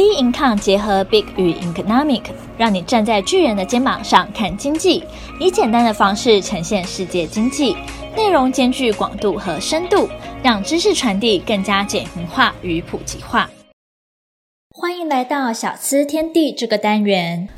[0.00, 2.22] B Income 结合 Big 与 Economic，
[2.56, 5.04] 让你站在巨人的肩膀上看经济，
[5.38, 7.76] 以简单的方式呈现世界经济，
[8.16, 10.08] 内容兼具广度和深度，
[10.42, 13.50] 让知识传递更加简明化与普及化。
[14.70, 17.50] 欢迎来到小资天地这个单元。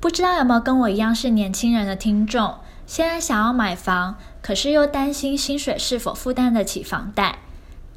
[0.00, 2.54] 不知道有没有跟我一样是年轻人的听众，
[2.86, 7.40] 现在想要买房，可是又担心薪水是否负担得起房贷，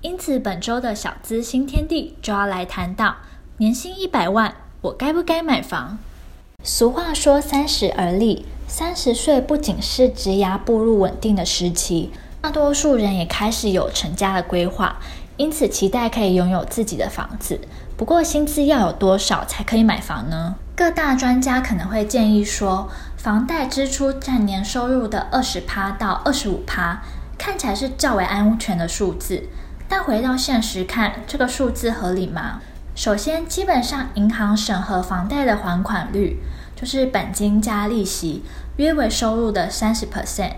[0.02, 3.16] 因此本周的小资新天地就要来谈到。
[3.58, 5.98] 年薪一百万，我该不该买房？
[6.62, 14.98] 俗话说三十而立，三十岁不仅是职涯步入稳定的时期，大多数人也开始有成家的规划，
[15.38, 17.62] 因此期待可以拥有自己的房子。
[17.96, 20.56] 不过薪资要有多少才可以买房呢？
[20.76, 27.02] 各大专家可能会建议说，房贷支出占年收入的二十趴到二十五趴，
[27.38, 29.48] 看起来是较为安全的数字。
[29.88, 32.60] 但回到现实看，这个数字合理吗？
[32.96, 36.40] 首先，基本上银行审核房贷的还款率
[36.78, 38.42] 就是本金加利息，
[38.78, 40.54] 约为收入的三十 percent，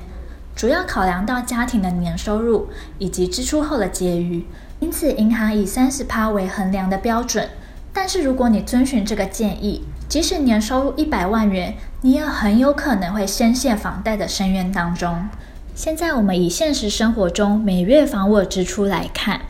[0.55, 4.45] 主要考量到家庭的年收入以及支出后的结余，
[4.79, 7.49] 因此银行以三十趴为衡量的标准。
[7.91, 15.27] 但是如果你遵循这个建议，即使年收入一百万元，你也很有可能会深陷房贷的深渊当中。
[15.73, 19.41] 现在我们以现实生活中每月房屋支出来看。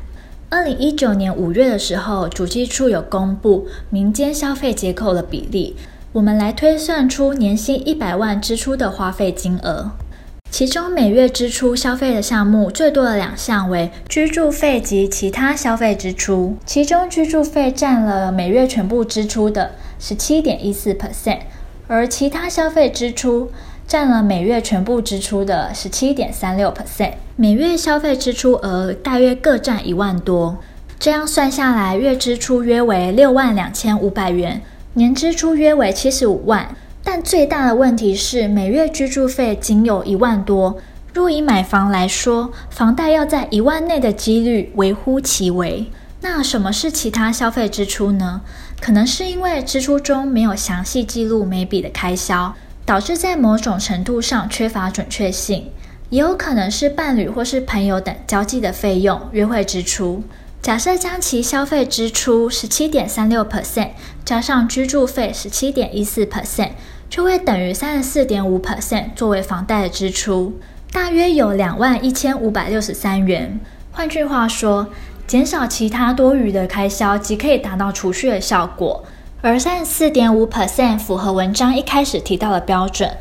[0.50, 5.76] 二零一九年五月的时候，主计处有公布民间消费结构的比例，
[6.14, 9.92] 我们来推算出年薪一百万支出的花费金额。
[10.50, 21.40] 其中每月支出消费的项目最多的两项为居住费及其他消费支出，其中居住费占了每月全部支出的十七点一四 percent，
[21.88, 23.52] 而其他消费支出。
[23.88, 30.58] 占了每月全部支出的十七点三六 percent，每月消费支出额大约各占一万多，
[31.00, 34.62] 这样算下来，月支出约为六万两千五百元，
[34.96, 36.76] 年支出约为七十五万。
[37.02, 40.78] 但最大的问题是，每月居住费仅有一万多，
[41.14, 45.90] 若以买房来说，房贷要在一万内的几率微乎其微。
[46.20, 48.42] 那什么是其他消费支出呢？
[48.82, 52.54] 可能是因为支出中没有详细记录每笔的开销。
[52.88, 55.72] 导致在某种程度上缺乏准确性，
[56.10, 60.24] 也有可能是伴侣或是朋友等交际的费用、约会支出。
[60.62, 63.90] 假设将其消费支出十七点三六 percent
[64.24, 66.70] 加上居住费十七点一四 percent，
[67.10, 70.54] 就会等于三十四点五 percent 作为房贷的支出，
[70.94, 73.60] 大约有两万一千五百六十三元。
[73.92, 74.88] 换句话说，
[75.28, 79.04] 减少其他多余的开销，即可以达到储蓄的效果。
[79.42, 83.12] 而三十四点五 percent 符合文章一开始提到的标准，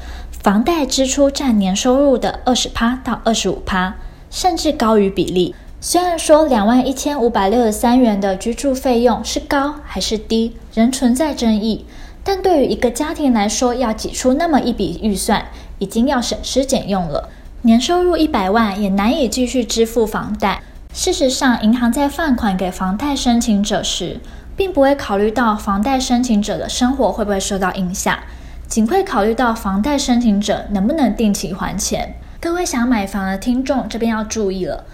[0.43, 3.95] 房贷支出占年收入的二十趴到二十五趴，
[4.31, 5.55] 甚至高于比例。
[5.79, 11.85] 虽然说两万一千五百六十三元的居住费用是高还是低，仍存在争议。
[12.25, 15.45] 但对于一个家庭来说，要挤出那么一笔预算，
[15.79, 17.29] 已经要省吃俭用了。
[17.61, 20.63] 年收入一百万也难以继续支付房贷。
[20.95, 24.19] 事实上，银行在放款给房贷申请者时，
[24.57, 28.19] 并不会考虑到房贷申请者的生活会不会受到影响，
[28.67, 32.15] 仅会考虑到房贷申请者能不能定期还钱。
[32.41, 34.85] 各位想买房的听众这边要注意了，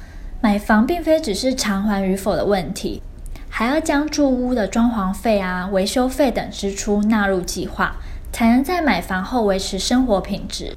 [0.40, 3.02] 买房并非只是偿还与否的问题，
[3.48, 7.96] 还要将住屋的装潢费啊、维修费等支出纳入计划，
[8.32, 10.76] 才能在买房后维持生活品质。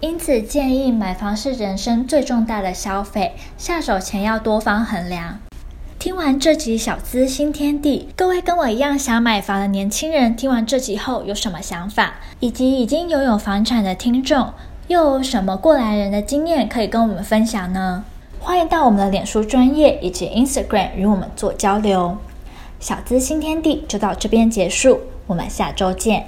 [0.00, 5.38] 因此，建议买房是人生最重大的消费，下手前要多方衡量。
[6.02, 12.14] 听完这集小资新天地，各位跟我一样想买房的年轻人，听完这集后有什么想法？
[12.40, 14.52] 以及已经拥有房产的听众，
[14.88, 18.04] 又有什么过来人的经验可以跟我们分享呢？
[18.40, 22.16] 欢迎到我们的脸书专业以及 Instagram 与我们做交流。
[22.80, 24.98] 小资新天地就到这边结束，
[25.28, 26.26] 我们下周见。